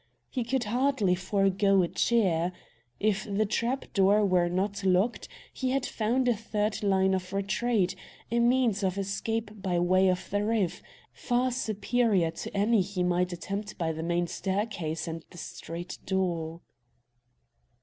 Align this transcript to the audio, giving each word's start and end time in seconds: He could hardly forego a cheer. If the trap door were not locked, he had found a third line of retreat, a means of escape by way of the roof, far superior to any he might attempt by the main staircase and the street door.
He 0.31 0.43
could 0.43 0.63
hardly 0.63 1.13
forego 1.13 1.83
a 1.83 1.87
cheer. 1.87 2.53
If 2.99 3.23
the 3.25 3.45
trap 3.45 3.85
door 3.93 4.25
were 4.25 4.49
not 4.49 4.83
locked, 4.83 5.27
he 5.53 5.69
had 5.69 5.85
found 5.85 6.27
a 6.27 6.35
third 6.35 6.81
line 6.81 7.13
of 7.13 7.31
retreat, 7.31 7.95
a 8.31 8.39
means 8.39 8.81
of 8.81 8.97
escape 8.97 9.61
by 9.61 9.77
way 9.77 10.09
of 10.09 10.27
the 10.31 10.43
roof, 10.43 10.81
far 11.13 11.51
superior 11.51 12.31
to 12.31 12.57
any 12.57 12.81
he 12.81 13.03
might 13.03 13.31
attempt 13.31 13.77
by 13.77 13.91
the 13.91 14.01
main 14.01 14.25
staircase 14.25 15.07
and 15.07 15.23
the 15.29 15.37
street 15.37 15.99
door. 16.07 16.61